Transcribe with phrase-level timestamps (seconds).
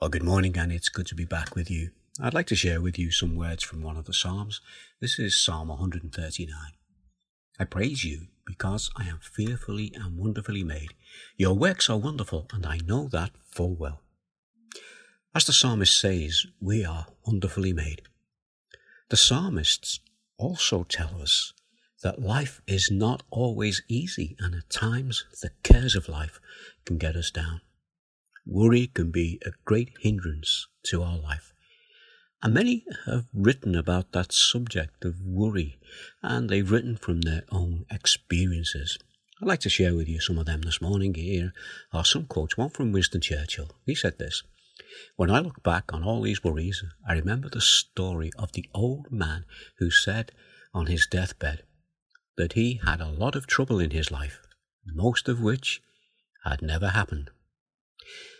[0.00, 1.90] Well, good morning, and it's good to be back with you.
[2.22, 4.60] I'd like to share with you some words from one of the Psalms.
[5.00, 6.54] This is Psalm 139.
[7.58, 10.94] I praise you because I am fearfully and wonderfully made.
[11.36, 14.02] Your works are wonderful, and I know that full well.
[15.34, 18.02] As the psalmist says, we are wonderfully made.
[19.08, 19.98] The psalmists
[20.36, 21.54] also tell us
[22.04, 26.38] that life is not always easy, and at times the cares of life
[26.84, 27.62] can get us down.
[28.46, 31.52] Worry can be a great hindrance to our life.
[32.42, 35.80] And many have written about that subject of worry,
[36.22, 38.98] and they've written from their own experiences.
[39.40, 41.14] I'd like to share with you some of them this morning.
[41.14, 41.52] Here
[41.92, 42.56] are some quotes.
[42.56, 43.70] One from Winston Churchill.
[43.86, 44.42] He said this
[45.16, 49.10] When I look back on all these worries, I remember the story of the old
[49.10, 49.44] man
[49.78, 50.32] who said
[50.72, 51.62] on his deathbed
[52.36, 54.40] that he had a lot of trouble in his life,
[54.86, 55.82] most of which
[56.44, 57.30] had never happened.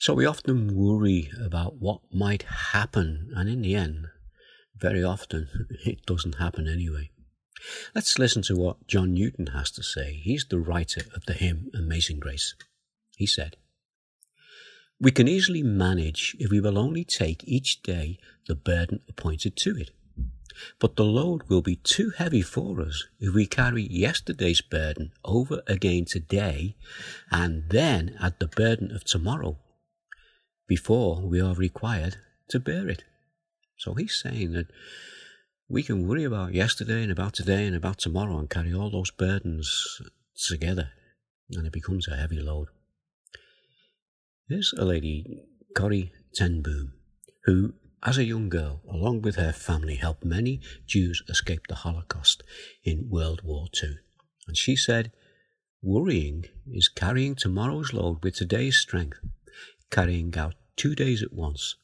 [0.00, 4.06] So we often worry about what might happen, and in the end,
[4.74, 5.50] very often
[5.84, 7.10] it doesn't happen anyway.
[7.94, 10.14] Let's listen to what John Newton has to say.
[10.14, 12.54] He's the writer of the hymn Amazing Grace.
[13.14, 13.58] He said,
[14.98, 19.76] We can easily manage if we will only take each day the burden appointed to
[19.76, 19.90] it.
[20.78, 25.60] But the load will be too heavy for us if we carry yesterday's burden over
[25.66, 26.74] again today
[27.30, 29.58] and then add the burden of tomorrow
[30.70, 32.14] before we are required
[32.48, 33.02] to bear it.
[33.76, 34.68] So he's saying that
[35.68, 39.10] we can worry about yesterday and about today and about tomorrow and carry all those
[39.10, 40.00] burdens
[40.48, 40.90] together,
[41.50, 42.68] and it becomes a heavy load.
[44.48, 45.42] There's a lady,
[45.76, 46.92] Corrie ten Boom,
[47.46, 47.74] who,
[48.04, 52.44] as a young girl, along with her family, helped many Jews escape the Holocaust
[52.84, 53.96] in World War II.
[54.46, 55.10] And she said,
[55.82, 59.18] Worrying is carrying tomorrow's load with today's strength,
[59.90, 61.76] carrying out two days at once.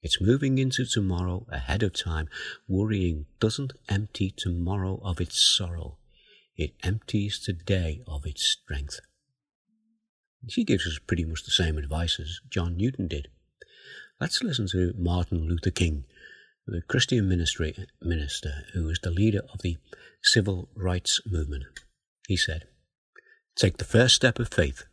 [0.00, 2.28] It's moving into tomorrow ahead of time.
[2.68, 5.98] Worrying doesn't empty tomorrow of its sorrow.
[6.56, 9.00] It empties today of its strength.
[10.48, 13.26] She gives us pretty much the same advice as John Newton did.
[14.20, 16.04] Let's listen to Martin Luther King,
[16.64, 19.78] the Christian ministry minister who was the leader of the
[20.22, 21.64] civil rights movement.
[22.28, 22.66] He said,
[23.56, 24.84] Take the first step of faith.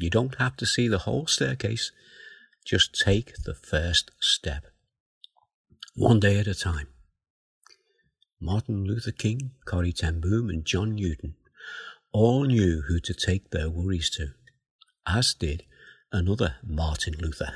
[0.00, 1.92] You don't have to see the whole staircase.
[2.64, 4.66] Just take the first step.
[5.94, 6.88] One day at a time.
[8.40, 11.34] Martin Luther King, Corrie ten Boom, and John Newton
[12.12, 14.28] all knew who to take their worries to,
[15.06, 15.64] as did
[16.12, 17.52] another Martin Luther.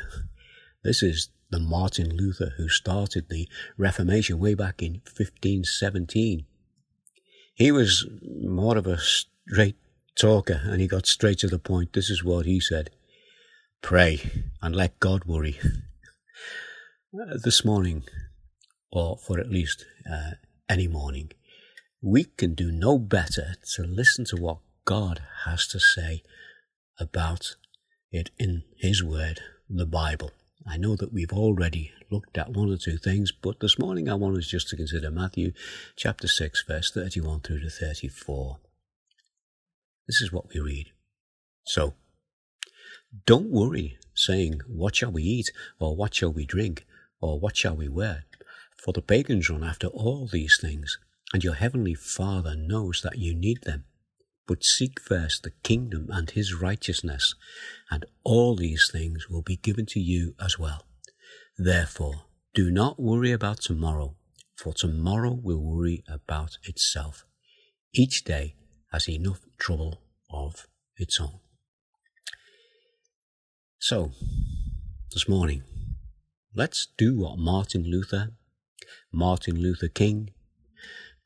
[0.82, 6.46] This is the Martin Luther who started the Reformation way back in 1517.
[7.54, 9.76] He was more of a straight
[10.18, 11.92] talker and he got straight to the point.
[11.92, 12.90] This is what he said
[13.86, 14.20] pray
[14.60, 15.60] and let God worry.
[17.14, 18.02] Uh, this morning,
[18.90, 20.32] or for at least uh,
[20.68, 21.30] any morning,
[22.02, 26.24] we can do no better to listen to what God has to say
[26.98, 27.54] about
[28.10, 29.38] it in His Word,
[29.70, 30.32] the Bible.
[30.66, 34.14] I know that we've already looked at one or two things, but this morning I
[34.14, 35.52] want us just to consider Matthew
[35.94, 38.58] chapter 6, verse 31 through to 34.
[40.08, 40.88] This is what we read.
[41.66, 41.94] So,
[43.24, 45.50] don't worry, saying, What shall we eat?
[45.78, 46.84] Or what shall we drink?
[47.20, 48.24] Or what shall we wear?
[48.84, 50.98] For the pagans run after all these things,
[51.32, 53.84] and your heavenly Father knows that you need them.
[54.46, 57.34] But seek first the kingdom and his righteousness,
[57.90, 60.84] and all these things will be given to you as well.
[61.58, 64.14] Therefore, do not worry about tomorrow,
[64.56, 67.24] for tomorrow will worry about itself.
[67.92, 68.54] Each day
[68.92, 70.66] has enough trouble of
[70.96, 71.40] its own.
[73.88, 74.10] So,
[75.12, 75.62] this morning,
[76.56, 78.32] let's do what Martin Luther,
[79.12, 80.30] Martin Luther King,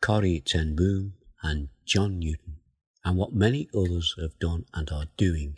[0.03, 2.57] Corrie ten Boom, and John Newton,
[3.03, 5.57] and what many others have done and are doing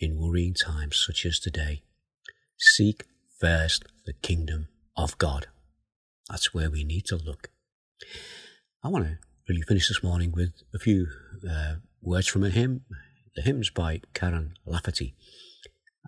[0.00, 1.84] in worrying times such as today.
[2.58, 3.04] Seek
[3.38, 4.66] first the kingdom
[4.96, 5.46] of God.
[6.28, 7.50] That's where we need to look.
[8.82, 9.18] I want to
[9.48, 11.06] really finish this morning with a few
[11.48, 12.80] uh, words from a hymn.
[13.36, 15.14] The hymn's by Karen Lafferty.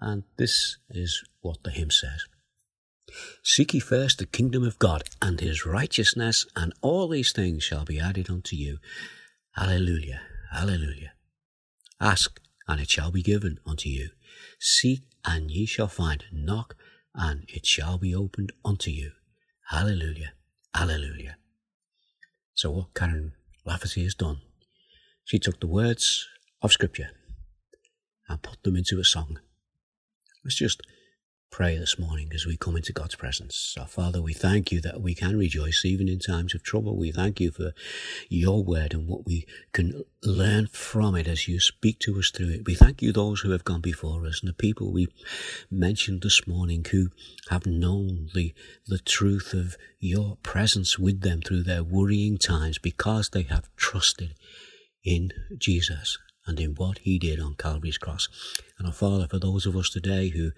[0.02, 2.24] And this is what the hymn says.
[3.44, 7.84] Seek ye first the kingdom of God and his righteousness, and all these things shall
[7.84, 8.78] be added unto you.
[9.56, 10.22] Alleluia,
[10.52, 11.12] alleluia.
[12.00, 14.08] Ask, and it shall be given unto you.
[14.58, 16.24] Seek, and ye shall find.
[16.32, 16.74] Knock,
[17.14, 19.12] and it shall be opened unto you.
[19.68, 20.32] Hallelujah,
[20.74, 21.36] hallelujah.
[22.54, 23.34] So what Karen
[23.64, 24.40] Lafferty has done,
[25.24, 26.26] she took the words
[26.60, 27.10] of Scripture
[28.28, 29.38] and put them into a song.
[30.44, 30.82] Let's just
[31.52, 33.76] pray this morning as we come into God's presence.
[33.78, 36.96] Our Father, we thank you that we can rejoice even in times of trouble.
[36.96, 37.74] We thank you for
[38.28, 42.48] your word and what we can learn from it as you speak to us through
[42.48, 42.66] it.
[42.66, 45.06] We thank you those who have gone before us and the people we
[45.70, 47.10] mentioned this morning who
[47.50, 48.52] have known the,
[48.88, 54.34] the truth of your presence with them through their worrying times because they have trusted
[55.04, 58.28] in Jesus and in what he did on Calvary's cross.
[58.78, 60.50] And our Father, for those of us today who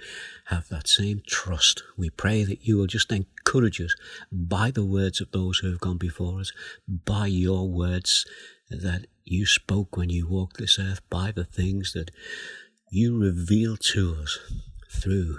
[0.46, 3.94] have that same trust, we pray that you will just encourage us
[4.32, 6.52] by the words of those who have gone before us,
[6.88, 8.26] by your words
[8.70, 12.10] that you spoke when you walked this earth, by the things that
[12.90, 14.38] you reveal to us
[14.90, 15.36] through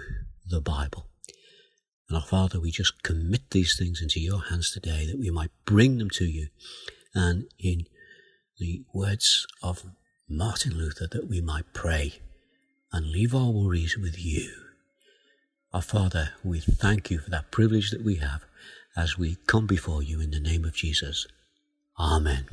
[0.47, 1.07] the Bible.
[2.07, 5.51] And our Father, we just commit these things into your hands today that we might
[5.65, 6.49] bring them to you
[7.15, 7.85] and in
[8.59, 9.83] the words of
[10.27, 12.15] Martin Luther that we might pray
[12.91, 14.51] and leave our worries with you.
[15.71, 18.43] Our Father, we thank you for that privilege that we have
[18.97, 21.27] as we come before you in the name of Jesus.
[21.99, 22.45] Amen.